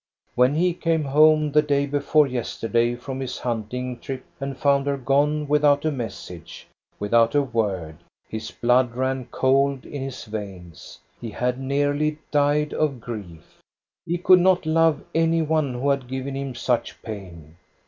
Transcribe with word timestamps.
When 0.33 0.55
he 0.55 0.73
came 0.73 1.03
home 1.03 1.51
the 1.51 1.61
day 1.61 1.85
before 1.85 2.25
yester 2.25 2.67
day 2.67 2.95
from 2.95 3.19
his 3.19 3.37
hunting 3.37 3.99
trip 3.99 4.25
and 4.39 4.57
found 4.57 4.87
her 4.87 4.97
gone 4.97 5.47
with 5.47 5.63
out 5.63 5.85
a 5.85 5.91
message, 5.91 6.65
without 6.97 7.35
a 7.35 7.43
word, 7.43 7.97
his 8.27 8.49
blood 8.49 8.95
ran 8.95 9.25
cold 9.25 9.85
in 9.85 10.01
his 10.01 10.25
veins, 10.25 10.97
he 11.19 11.29
had 11.29 11.59
nearly 11.59 12.17
died 12.31 12.73
of 12.73 12.99
grief. 12.99 13.59
He 14.03 14.17
could 14.17 14.39
not 14.41 14.65
love 14.65 15.03
any 15.13 15.43
one 15.43 15.75
who 15.75 15.89
had 15.91 16.07
given 16.07 16.33
him 16.35 16.55
such 16.55 16.99
pain. 17.03 17.57